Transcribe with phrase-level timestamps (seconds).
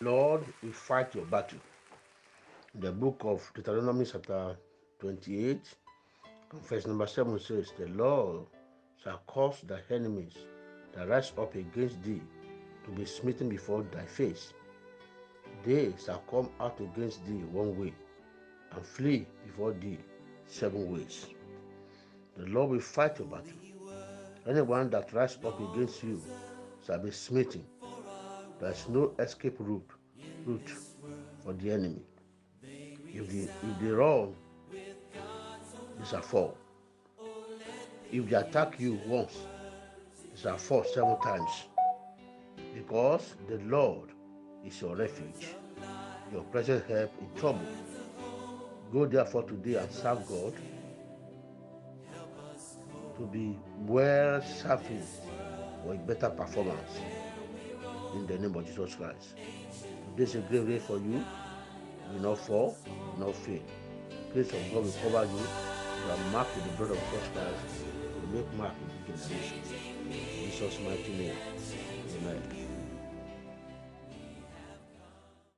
[0.00, 1.58] Lord will fight your battle.
[2.76, 4.56] The book of Deuteronomy, chapter
[5.00, 5.58] 28,
[6.68, 8.46] verse number 7 says, The Lord
[9.02, 10.34] shall cause thy enemies
[10.92, 12.20] that rise up against thee
[12.84, 14.52] to be smitten before thy face.
[15.64, 17.92] They shall come out against thee one way
[18.76, 19.98] and flee before thee
[20.46, 21.26] seven ways.
[22.36, 23.52] The Lord will fight your battle.
[24.46, 26.22] Anyone that rises up against you
[26.86, 27.64] shall be smitten.
[28.60, 29.88] There is no escape route,
[30.44, 30.72] route
[31.44, 32.02] for the enemy.
[33.06, 34.34] If they, if they run,
[34.72, 36.58] they shall fall.
[38.10, 39.36] If they attack you once,
[40.34, 41.50] they shall fall seven times.
[42.74, 44.10] Because the Lord
[44.64, 45.54] is your refuge,
[46.32, 47.66] your present help in trouble.
[48.92, 50.54] Go therefore today and serve God
[53.18, 55.22] to be well serviced
[55.84, 56.98] for a better performance
[58.14, 59.34] in the name of Jesus Christ.
[60.16, 61.24] This is a great day for you.
[62.12, 63.60] You not fall, you not fail.
[64.32, 65.38] Grace of God will cover you.
[65.40, 67.84] You are marked with the blood of Jesus Christ.
[67.84, 68.72] You will make mark
[69.06, 69.60] with the generation.
[70.10, 71.36] In Jesus' mighty name.